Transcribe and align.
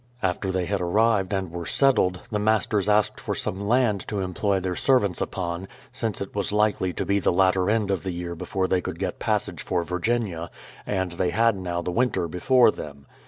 After 0.23 0.51
they 0.51 0.65
had 0.65 0.81
arrived 0.81 1.31
and 1.31 1.51
were 1.51 1.67
settled, 1.67 2.21
the 2.31 2.39
masters 2.39 2.89
asked 2.89 3.19
for 3.21 3.35
some 3.35 3.67
land 3.67 4.07
to 4.07 4.19
employ 4.19 4.59
their 4.59 4.75
servants 4.75 5.21
upon, 5.21 5.67
since 5.91 6.19
it 6.19 6.33
was 6.33 6.51
likely 6.51 6.91
to 6.93 7.05
be 7.05 7.19
the 7.19 7.31
latter 7.31 7.69
end 7.69 7.91
of 7.91 8.01
the 8.01 8.09
year 8.09 8.33
before 8.33 8.67
they 8.67 8.81
could 8.81 8.97
get 8.97 9.19
passage 9.19 9.61
for 9.61 9.83
Virginia, 9.83 10.49
and 10.87 11.11
they 11.11 11.29
had 11.29 11.55
now 11.55 11.83
the 11.83 11.91
winter 11.91 12.27
before 12.27 12.71
them. 12.71 13.05